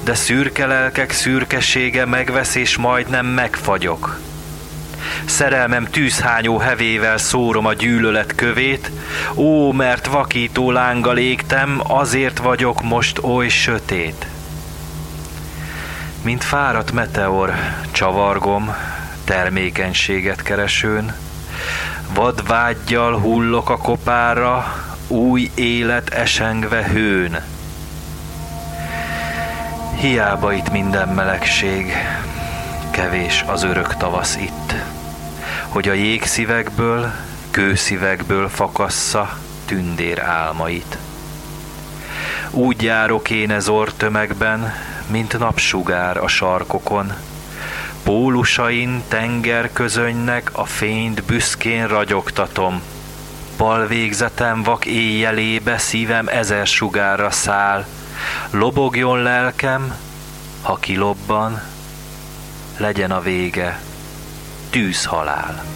de 0.02 0.14
szürke 0.14 0.66
lelkek 0.66 1.10
szürkesége 1.10 2.04
megvesz 2.04 2.54
és 2.54 2.76
majdnem 2.76 3.26
megfagyok 3.26 4.20
szerelmem 5.28 5.84
tűzhányó 5.84 6.58
hevével 6.58 7.18
szórom 7.18 7.66
a 7.66 7.72
gyűlölet 7.72 8.34
kövét, 8.34 8.90
ó, 9.34 9.72
mert 9.72 10.06
vakító 10.06 10.70
lángal 10.70 11.18
égtem, 11.18 11.80
azért 11.86 12.38
vagyok 12.38 12.82
most 12.82 13.18
oly 13.22 13.48
sötét. 13.48 14.26
Mint 16.22 16.44
fáradt 16.44 16.92
meteor, 16.92 17.54
csavargom, 17.90 18.74
termékenységet 19.24 20.42
keresőn, 20.42 21.14
vad 22.14 22.46
vágyjal 22.46 23.18
hullok 23.18 23.70
a 23.70 23.76
kopára, 23.76 24.74
új 25.08 25.50
élet 25.54 26.08
esengve 26.08 26.84
hőn. 26.84 27.42
Hiába 29.96 30.52
itt 30.52 30.70
minden 30.70 31.08
melegség, 31.08 31.92
kevés 32.90 33.44
az 33.46 33.62
örök 33.62 33.96
tavasz 33.96 34.36
itt 34.36 34.74
hogy 35.74 35.88
a 35.88 35.92
jégszívekből, 35.92 37.12
kőszívekből 37.50 38.48
fakassza 38.48 39.38
tündér 39.64 40.20
álmait. 40.20 40.98
Úgy 42.50 42.82
járok 42.82 43.30
én 43.30 43.50
ez 43.50 43.68
ortömegben, 43.68 44.74
mint 45.06 45.38
napsugár 45.38 46.16
a 46.16 46.28
sarkokon, 46.28 47.12
Pólusain 48.02 49.02
tenger 49.08 49.72
közönynek 49.72 50.50
a 50.52 50.64
fényt 50.64 51.22
büszkén 51.22 51.86
ragyogtatom. 51.86 52.82
Bal 53.56 53.86
végzetem 53.86 54.62
vak 54.62 54.86
éjjelébe 54.86 55.78
szívem 55.78 56.28
ezer 56.28 56.66
sugárra 56.66 57.30
száll, 57.30 57.84
Lobogjon 58.50 59.22
lelkem, 59.22 59.96
ha 60.62 60.74
kilobban, 60.74 61.62
legyen 62.76 63.10
a 63.10 63.20
vége 63.20 63.80
tűzhalál. 64.74 65.73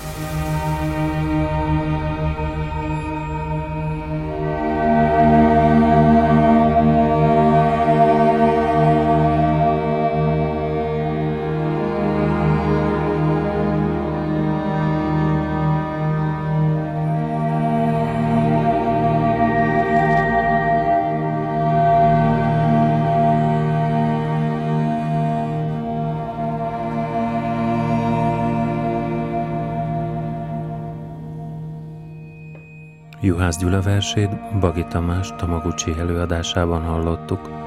Juhász 33.48 33.62
Gyula 33.62 33.82
versét 33.82 34.58
Bagi 34.60 34.84
Tamás 34.84 35.32
Tamaguchi 35.36 35.98
előadásában 35.98 36.82
hallottuk. 36.82 37.57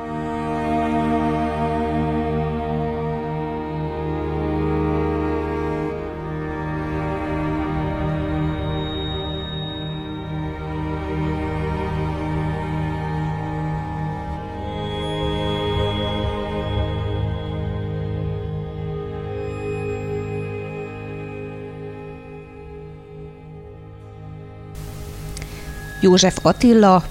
József 26.02 26.38
Attila, 26.42 27.04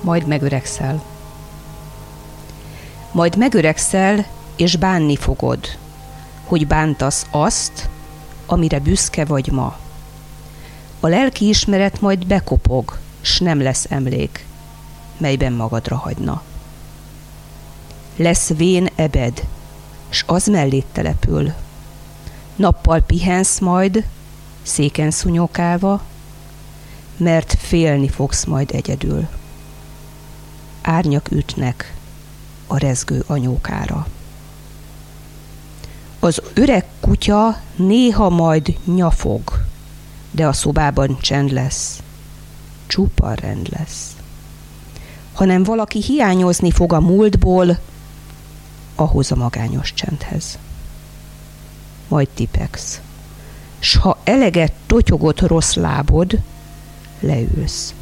majd 0.00 0.26
megöregszel. 0.26 1.02
Majd 3.12 3.36
megöregszel, 3.36 4.26
és 4.56 4.76
bánni 4.76 5.16
fogod, 5.16 5.78
hogy 6.44 6.66
bántasz 6.66 7.26
azt, 7.30 7.88
amire 8.46 8.80
büszke 8.80 9.24
vagy 9.24 9.50
ma. 9.52 9.76
A 11.00 11.06
lelki 11.06 11.48
ismeret 11.48 12.00
majd 12.00 12.26
bekopog, 12.26 12.98
s 13.20 13.38
nem 13.38 13.62
lesz 13.62 13.86
emlék, 13.88 14.44
melyben 15.16 15.52
magadra 15.52 15.96
hagyna. 15.96 16.42
Lesz 18.16 18.48
vén 18.48 18.88
ebed, 18.94 19.42
s 20.08 20.24
az 20.26 20.46
mellét 20.46 20.86
települ. 20.92 21.52
Nappal 22.56 23.00
pihensz 23.00 23.58
majd, 23.58 24.04
széken 24.68 25.10
szunyokálva, 25.10 26.02
mert 27.16 27.54
félni 27.58 28.08
fogsz 28.08 28.44
majd 28.44 28.70
egyedül. 28.72 29.28
Árnyak 30.82 31.30
ütnek 31.30 31.94
a 32.66 32.78
rezgő 32.78 33.24
anyókára. 33.26 34.06
Az 36.20 36.42
öreg 36.54 36.84
kutya 37.00 37.60
néha 37.76 38.28
majd 38.28 38.76
nyafog, 38.84 39.64
de 40.30 40.46
a 40.46 40.52
szobában 40.52 41.18
csend 41.20 41.50
lesz. 41.50 42.02
Csupa 42.86 43.34
rend 43.34 43.68
lesz. 43.70 44.16
Hanem 45.32 45.62
valaki 45.62 46.02
hiányozni 46.02 46.70
fog 46.70 46.92
a 46.92 47.00
múltból, 47.00 47.78
ahhoz 48.94 49.32
a 49.32 49.36
magányos 49.36 49.94
csendhez. 49.94 50.58
Majd 52.08 52.28
tipegsz. 52.28 53.00
S 53.78 53.96
ha 53.96 54.18
eleget 54.24 54.72
totyogott 54.86 55.40
rossz 55.40 55.74
lábod, 55.74 56.38
leülsz. 57.20 57.94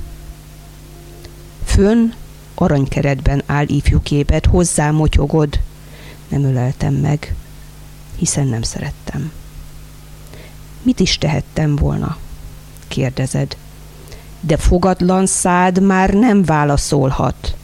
Fönn 1.64 2.12
aranykeretben 2.54 3.42
áll 3.46 3.68
ifjú 3.68 4.00
képed, 4.02 4.44
hozzá 4.44 4.90
motyogod. 4.90 5.60
Nem 6.28 6.44
öleltem 6.44 6.94
meg, 6.94 7.34
hiszen 8.16 8.46
nem 8.46 8.62
szerettem. 8.62 9.32
Mit 10.82 11.00
is 11.00 11.18
tehettem 11.18 11.76
volna? 11.76 12.16
kérdezed. 12.88 13.56
De 14.40 14.56
fogadlan 14.56 15.26
szád 15.26 15.82
már 15.82 16.14
nem 16.14 16.44
válaszolhat. 16.44 17.56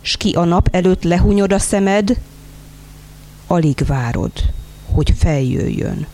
S 0.00 0.16
ki 0.16 0.32
a 0.32 0.44
nap 0.44 0.68
előtt 0.72 1.02
lehunyod 1.02 1.52
a 1.52 1.58
szemed, 1.58 2.20
alig 3.46 3.84
várod, 3.86 4.32
hogy 4.92 5.14
feljöjjön 5.18 6.06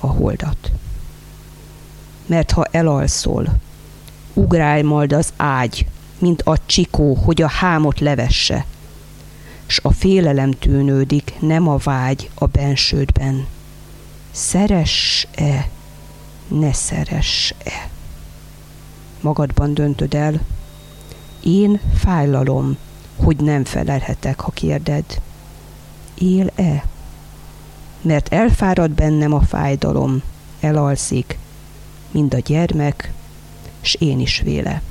a 0.00 0.06
holdat. 0.06 0.70
Mert 2.26 2.50
ha 2.50 2.64
elalszol, 2.70 3.48
ugrálj 4.34 4.82
majd 4.82 5.12
az 5.12 5.32
ágy, 5.36 5.86
mint 6.18 6.42
a 6.42 6.56
csikó, 6.66 7.14
hogy 7.14 7.42
a 7.42 7.48
hámot 7.48 8.00
levesse, 8.00 8.66
s 9.66 9.80
a 9.82 9.92
félelem 9.92 10.50
tűnődik, 10.50 11.34
nem 11.40 11.68
a 11.68 11.76
vágy 11.76 12.30
a 12.34 12.46
bensődben. 12.46 13.46
Szeres-e, 14.30 15.68
ne 16.48 16.72
szeres-e? 16.72 17.88
Magadban 19.20 19.74
döntöd 19.74 20.14
el. 20.14 20.40
Én 21.42 21.80
fájlalom, 21.94 22.76
hogy 23.16 23.36
nem 23.36 23.64
felelhetek, 23.64 24.40
ha 24.40 24.50
kérded. 24.50 25.04
Él-e? 26.14 26.84
Mert 28.02 28.32
elfárad 28.32 28.90
bennem 28.90 29.32
a 29.32 29.40
fájdalom, 29.40 30.22
elalszik, 30.60 31.38
mind 32.10 32.34
a 32.34 32.38
gyermek, 32.38 33.12
s 33.80 33.94
én 33.94 34.20
is 34.20 34.40
véle. 34.40 34.82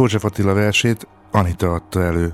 József 0.00 0.24
Attila 0.24 0.54
versét 0.54 1.06
Anita 1.30 1.72
adta 1.72 2.02
elő. 2.02 2.32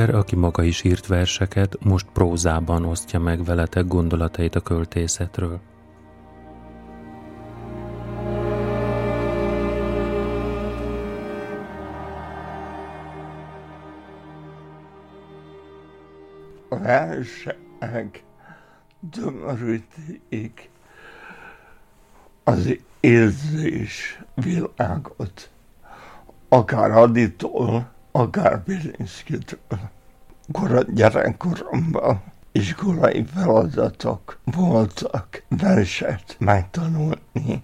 Demeter, 0.00 0.18
aki 0.18 0.36
maga 0.36 0.62
is 0.62 0.84
írt 0.84 1.06
verseket, 1.06 1.76
most 1.84 2.06
prózában 2.12 2.84
osztja 2.84 3.18
meg 3.18 3.44
veletek 3.44 3.86
gondolatait 3.86 4.54
a 4.54 4.60
költészetről. 4.60 5.60
Versek 16.68 18.24
tömörítik 19.10 20.70
az 22.44 22.78
érzés 23.00 24.22
világot, 24.34 25.50
akár 26.48 26.90
Aditól, 26.90 27.90
akár 28.12 28.62
Bilinszkitől. 28.62 29.78
Kora 30.52 30.82
gyerekkoromban 30.82 32.22
iskolai 32.52 33.24
feladatok 33.34 34.38
voltak 34.44 35.42
verset 35.48 36.36
megtanulni. 36.38 37.62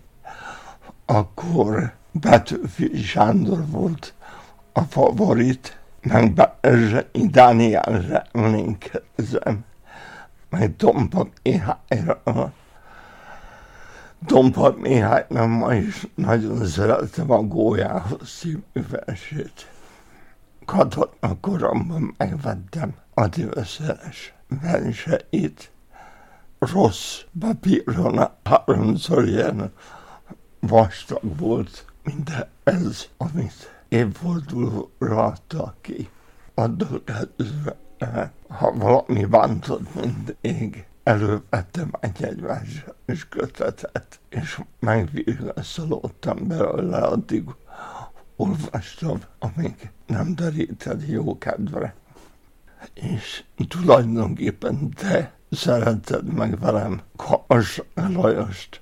Akkor 1.07 1.93
Betőfi 2.13 3.03
Sándor 3.03 3.67
volt 3.67 4.15
a 4.73 4.81
favorit, 4.81 5.79
meg 6.03 6.33
Bezsei 6.33 7.27
Dánielre 7.31 8.27
emlékezem, 8.33 9.65
meg 10.49 10.77
Tompa 10.77 11.29
Mihályra. 11.43 12.23
Tompa 14.27 14.75
Mihály, 14.79 15.27
nem 15.29 15.51
ma 15.51 15.75
is 15.75 16.07
nagyon 16.15 16.67
szeretem 16.67 17.31
a 17.31 17.43
Gólyához 17.43 18.29
szívű 18.29 18.87
versét 18.91 19.76
katona 20.67 21.41
koromban 21.41 22.15
megvettem 22.17 22.95
a 23.15 23.29
divaszeres 23.29 24.35
verseit. 24.61 25.71
Rossz 26.59 27.21
papíron 27.39 28.29
háromszor 28.45 29.29
ilyen 29.29 29.73
vastag 30.61 31.39
volt, 31.39 31.85
mint 32.03 32.31
ez, 32.65 33.09
amit 33.17 33.83
évfordulóra 33.89 35.25
adtak 35.25 35.75
ki. 35.81 36.09
Attól 36.55 37.03
kezdve, 37.05 37.77
ha 38.49 38.73
valami 38.73 39.25
bántott 39.25 39.95
mindig, 39.95 40.87
elővettem 41.03 41.91
egy 42.01 42.45
és 43.05 43.29
kötetet, 43.29 44.21
és 44.29 44.61
megvigaszolódtam 44.81 46.49
belőle 46.49 46.99
addig, 46.99 47.45
olvastam, 48.37 49.21
amíg 49.39 49.91
nem 50.07 50.35
deríted 50.35 51.09
jó 51.09 51.39
kedvre. 51.39 51.95
És 52.95 53.45
tulajdonképpen 53.69 54.91
te 54.91 55.33
szereted 55.51 56.33
meg 56.33 56.59
velem 56.59 57.03
Kars 57.17 57.83
Lajost, 57.95 58.81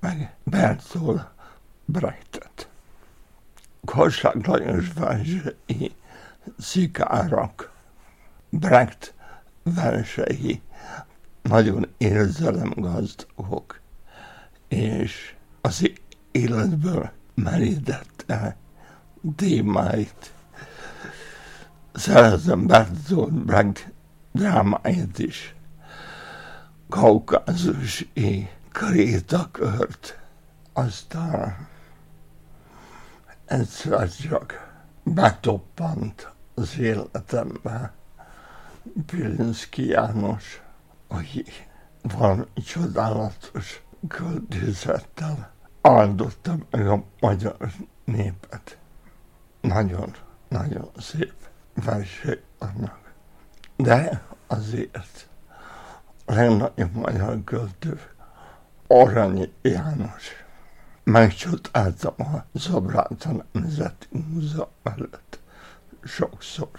meg 0.00 0.36
Bertolt 0.44 1.30
Brechtet. 1.84 2.68
Kassák 3.84 4.46
Lajos 4.46 4.92
versei 4.92 5.94
szikárak, 6.58 7.72
Brecht 8.48 9.14
versei 9.62 10.62
nagyon 11.42 11.88
érzelemgazdagok, 11.96 13.80
és 14.68 15.34
az 15.60 15.90
életből 16.30 17.10
merítette 17.34 18.56
témáit. 19.36 20.32
Szerezem 21.92 22.66
Bertolt 22.66 23.32
Brecht 23.32 23.92
drámáit 24.32 25.18
is. 25.18 25.54
Kaukázusi 26.88 28.48
krétakört. 28.72 30.18
Aztán 30.72 31.68
egyszer 33.44 34.08
csak 34.08 34.70
betoppant 35.02 36.32
az 36.54 36.78
életembe 36.78 37.92
Pilinszki 39.06 39.86
János, 39.86 40.62
aki 41.08 41.44
valami 42.02 42.44
csodálatos 42.66 43.82
költészettel 44.08 45.50
áldotta 45.80 46.56
meg 46.70 46.88
a 46.88 47.04
magyar 47.20 47.56
népet. 48.04 48.76
Nagyon, 49.72 50.14
nagyon 50.48 50.90
szép 50.98 51.34
versek 51.74 52.42
vannak. 52.58 53.12
De 53.76 54.22
azért 54.46 55.28
a 56.24 56.32
legnagyobb 56.32 56.92
magyar 56.92 57.44
költő 57.44 58.00
Arany 58.86 59.52
János. 59.62 60.28
Megcsodáltam 61.04 62.14
a 62.18 62.44
Zabráta 62.52 63.44
Nemzeti 63.52 64.06
Múzeum 64.10 64.68
előtt 64.82 65.40
sokszor, 66.04 66.70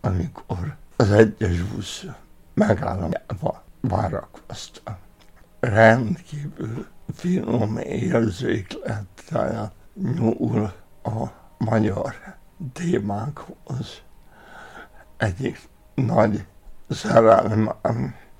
amikor 0.00 0.76
az 0.96 1.10
egyes 1.10 1.62
busz 1.62 2.04
megállomjában 2.54 3.60
várakoztam. 3.80 4.96
Rendkívül 5.60 6.86
finom 7.14 7.78
érzéklettel 7.78 9.72
nyúl 9.94 10.72
a 11.02 11.37
magyar 11.58 12.14
témákhoz. 12.72 14.02
Egyik 15.16 15.68
nagy 15.94 16.46
szerelmem, 16.88 17.72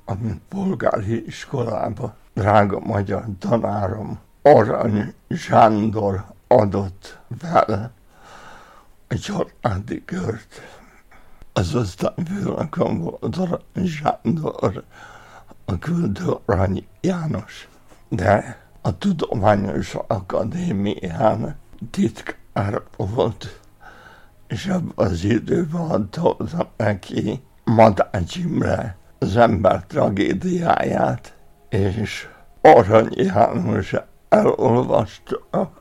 amit 0.05 0.41
polgári 0.49 1.27
iskolában 1.27 2.15
drága 2.35 2.81
magyar 2.81 3.25
tanárom 3.39 4.19
Arany 4.43 5.15
Sándor 5.29 6.25
adott 6.47 7.19
vele 7.41 7.91
egy 9.07 9.21
családi 9.21 10.05
kört. 10.05 10.61
Az 11.53 11.75
osztályfőnököm 11.75 12.99
volt 12.99 13.37
Arany 13.37 13.87
Sándor, 13.87 14.85
a 15.65 15.79
küldő 15.79 16.37
Arany 16.45 16.87
János. 17.01 17.69
De 18.09 18.59
a 18.83 18.99
Tudományos 18.99 19.95
Akadémián 20.07 21.57
titkár 21.91 22.38
volt, 22.97 23.61
és 24.49 24.67
ebben 24.67 24.93
az 24.95 25.25
időben 25.25 25.91
adta 25.91 26.37
neki 26.77 27.43
Madács 27.65 28.37
Imre 28.37 28.97
az 29.19 29.37
ember 29.37 29.85
tragédiáját, 29.87 31.37
és 31.69 32.29
Arany 32.61 33.13
János 33.15 33.95
elolvasta, 34.29 35.73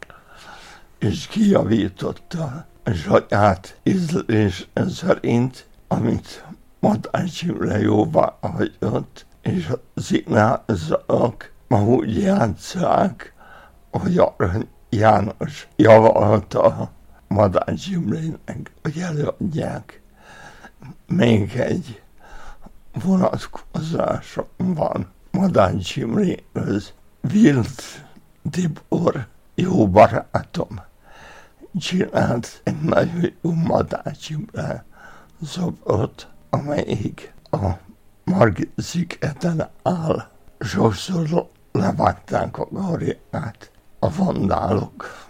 és 1.00 1.28
kijavította 1.28 2.66
a 2.84 2.92
saját 2.92 3.80
ízlés 3.84 4.70
szerint, 4.88 5.68
amit 5.88 6.46
Madács 6.80 7.42
Imre 7.42 7.80
jóvá 7.80 8.38
hagyott, 8.42 9.26
és 9.42 9.68
a 9.68 9.80
színházak 9.96 11.52
ma 11.68 11.84
úgy 11.84 12.18
játszák, 12.18 13.34
hogy 13.92 14.18
Arany 14.18 14.68
János 14.90 15.68
javalta 15.76 16.92
Madács 17.28 17.88
Imrének, 17.88 18.72
hogy 18.82 18.98
előadják. 18.98 20.02
Még 21.08 21.56
egy 21.56 22.02
vonatkozásom 23.04 24.46
van 24.58 25.08
Madács 25.32 25.96
Imréhöz. 25.96 26.94
Vilt 27.22 27.82
Tibor, 28.52 29.28
jó 29.56 29.90
barátom, 29.90 30.82
csinált 31.80 32.62
egy 32.64 32.82
nagyon 32.82 33.34
jó 33.42 33.52
Madács 33.52 34.30
Imre 34.30 34.86
szobrot, 35.44 36.28
amelyik 36.50 37.34
a 37.52 37.68
Margit 38.24 38.72
szigeten 38.78 39.70
áll. 39.84 40.28
Sokszor 40.60 41.50
levágták 41.72 42.58
a 42.58 42.68
garját 42.72 43.72
a 44.00 44.10
vandálok. 44.10 45.26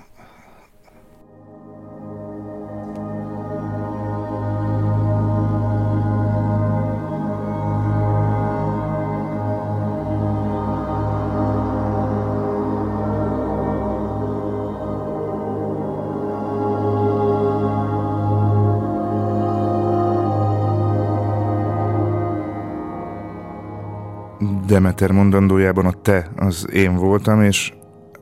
Demeter 24.66 25.12
mondandójában 25.12 25.86
a 25.86 25.92
te 26.02 26.30
az 26.36 26.68
én 26.72 26.96
voltam, 26.96 27.42
és 27.42 27.77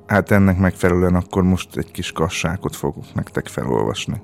hát 0.05 0.31
ennek 0.31 0.57
megfelelően 0.57 1.15
akkor 1.15 1.43
most 1.43 1.77
egy 1.77 1.91
kis 1.91 2.11
kassákot 2.11 2.75
fogok 2.75 3.13
nektek 3.13 3.47
felolvasni. 3.47 4.21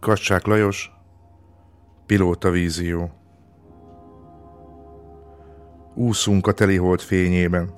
Kassák 0.00 0.46
Lajos, 0.46 0.90
Pilóta 2.06 2.50
vízió. 2.50 3.21
Úszunk 5.94 6.46
a 6.46 6.52
telihold 6.52 7.00
fényében. 7.00 7.74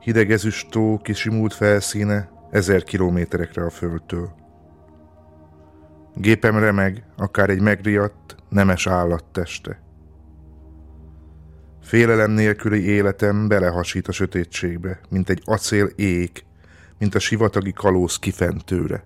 Hideg 0.00 0.30
ezüst 0.30 0.70
tó 0.70 0.98
kisimult 0.98 1.54
felszíne 1.54 2.30
ezer 2.50 2.82
kilométerekre 2.82 3.64
a 3.64 3.70
földtől. 3.70 4.30
Gépem 6.14 6.58
remeg, 6.58 7.04
akár 7.16 7.50
egy 7.50 7.60
megriadt, 7.60 8.36
nemes 8.48 8.86
állat 8.86 9.24
teste. 9.32 9.80
Félelem 11.82 12.30
nélküli 12.30 12.82
életem 12.82 13.48
belehasít 13.48 14.08
a 14.08 14.12
sötétségbe, 14.12 15.00
mint 15.08 15.28
egy 15.28 15.42
acél 15.44 15.86
ék, 15.96 16.44
mint 16.98 17.14
a 17.14 17.18
sivatagi 17.18 17.72
kalóz 17.72 18.18
kifentőre. 18.18 19.04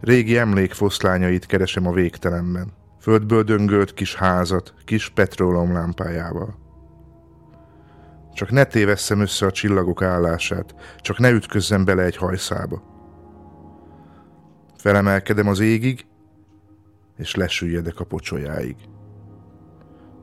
Régi 0.00 0.36
emlék 0.36 0.72
foszlányait 0.72 1.46
keresem 1.46 1.86
a 1.86 1.92
végtelenben. 1.92 2.72
Földből 3.06 3.42
döngölt 3.42 3.94
kis 3.94 4.14
házat, 4.14 4.74
kis 4.84 5.08
petróleumlámpájával. 5.08 6.58
Csak 8.34 8.50
ne 8.50 8.64
tévesszem 8.64 9.20
össze 9.20 9.46
a 9.46 9.50
csillagok 9.50 10.02
állását, 10.02 10.74
csak 11.00 11.18
ne 11.18 11.30
ütközzem 11.30 11.84
bele 11.84 12.02
egy 12.02 12.16
hajszába. 12.16 12.82
Felemelkedem 14.76 15.48
az 15.48 15.60
égig, 15.60 16.06
és 17.16 17.34
lesüljedek 17.34 18.00
a 18.00 18.04
pocsolyáig. 18.04 18.76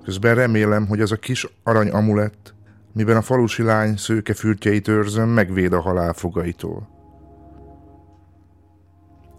Közben 0.04 0.36
remélem, 0.36 0.88
hogy 0.88 1.02
az 1.02 1.12
a 1.12 1.18
kis 1.18 1.48
arany 1.64 1.90
amulett, 1.90 2.56
miben 2.94 3.18
a 3.18 3.22
falusi 3.22 3.64
lány 3.64 3.98
szőke 3.98 4.34
fürtjeit 4.34 4.88
őrzöm, 4.88 5.30
megvéd 5.30 5.74
a 5.74 5.82
halál 5.82 6.14
fogaitól. 6.14 6.90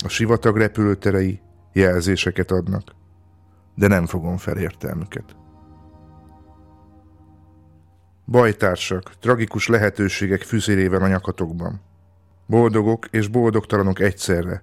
A 0.04 0.08
sivatag 0.08 0.56
repülőterei 0.56 1.40
jelzéseket 1.72 2.50
adnak, 2.50 3.02
de 3.74 3.86
nem 3.86 4.06
fogom 4.06 4.36
felértelmüket. 4.36 5.36
Bajtársak, 8.26 9.18
tragikus 9.20 9.66
lehetőségek 9.66 10.42
fűzérével 10.42 11.02
a 11.02 11.08
nyakatokban. 11.08 11.80
Boldogok 12.46 13.06
és 13.10 13.28
boldogtalanok 13.28 14.00
egyszerre, 14.00 14.62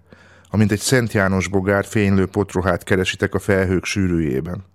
amint 0.50 0.72
egy 0.72 0.80
Szent 0.80 1.14
János 1.14 1.48
bogár 1.48 1.86
fénylő 1.86 2.26
potrohát 2.26 2.84
keresitek 2.84 3.34
a 3.34 3.40
felhők 3.40 3.86
sűrűjében. 3.86 4.66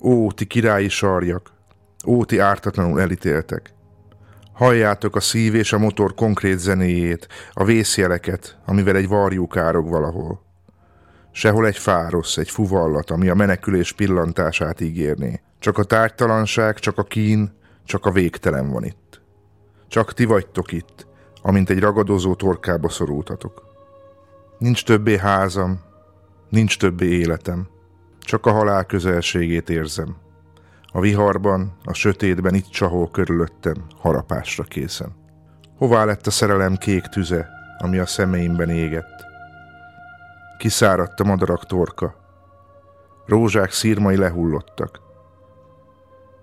Ó, 0.00 0.32
ti 0.32 0.44
királyi 0.44 0.88
sarjak! 0.88 1.52
Ó, 2.06 2.24
ti 2.24 2.38
ártatlanul 2.38 3.00
elítéltek! 3.00 3.74
Halljátok 4.52 5.16
a 5.16 5.20
szív 5.20 5.54
és 5.54 5.72
a 5.72 5.78
motor 5.78 6.14
konkrét 6.14 6.58
zenéjét, 6.58 7.28
a 7.52 7.64
vészjeleket, 7.64 8.58
amivel 8.66 8.96
egy 8.96 9.08
varjú 9.08 9.46
károg 9.46 9.88
valahol. 9.88 10.49
Sehol 11.32 11.66
egy 11.66 11.78
fárosz, 11.78 12.36
egy 12.36 12.50
fuvallat, 12.50 13.10
ami 13.10 13.28
a 13.28 13.34
menekülés 13.34 13.92
pillantását 13.92 14.80
ígérné. 14.80 15.40
Csak 15.58 15.78
a 15.78 15.84
tártalanság, 15.84 16.78
csak 16.78 16.98
a 16.98 17.02
kín, 17.02 17.52
csak 17.84 18.06
a 18.06 18.10
végtelen 18.10 18.70
van 18.70 18.84
itt. 18.84 19.20
Csak 19.88 20.14
ti 20.14 20.24
vagytok 20.24 20.72
itt, 20.72 21.06
amint 21.42 21.70
egy 21.70 21.80
ragadozó 21.80 22.34
torkába 22.34 22.88
szorultatok. 22.88 23.62
Nincs 24.58 24.84
többé 24.84 25.18
házam, 25.18 25.80
nincs 26.48 26.78
többé 26.78 27.06
életem, 27.06 27.68
csak 28.20 28.46
a 28.46 28.52
halál 28.52 28.84
közelségét 28.84 29.70
érzem. 29.70 30.16
A 30.92 31.00
viharban, 31.00 31.76
a 31.84 31.92
sötétben 31.92 32.54
itt 32.54 32.68
csahol 32.68 33.10
körülöttem, 33.10 33.84
harapásra 33.96 34.64
készen. 34.64 35.12
Hová 35.76 36.04
lett 36.04 36.26
a 36.26 36.30
szerelem 36.30 36.76
kék 36.76 37.02
tüze, 37.02 37.48
ami 37.78 37.98
a 37.98 38.06
szemeimben 38.06 38.68
égett? 38.68 39.29
Kiszáradt 40.60 41.20
a 41.20 41.24
madarak 41.24 41.66
torka. 41.66 42.14
Rózsák 43.26 43.70
szírmai 43.70 44.16
lehullottak. 44.16 45.00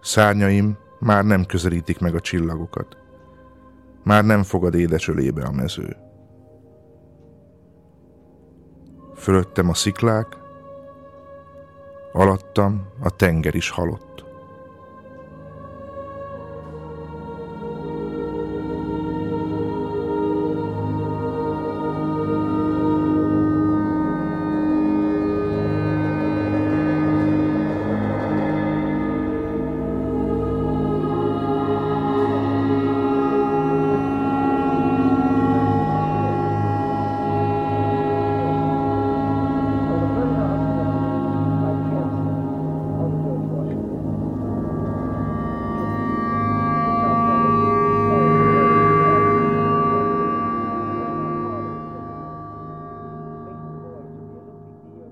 Szárnyaim 0.01 0.77
már 0.99 1.25
nem 1.25 1.45
közelítik 1.45 1.99
meg 1.99 2.15
a 2.15 2.19
csillagokat. 2.19 2.97
Már 4.03 4.25
nem 4.25 4.43
fogad 4.43 4.75
édesölébe 4.75 5.43
a 5.43 5.51
mező. 5.51 5.95
Fölöttem 9.15 9.69
a 9.69 9.73
sziklák, 9.73 10.37
alattam 12.11 12.87
a 13.03 13.09
tenger 13.09 13.55
is 13.55 13.69
halott. 13.69 14.25